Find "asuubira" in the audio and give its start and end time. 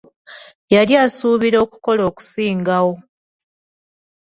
1.05-1.57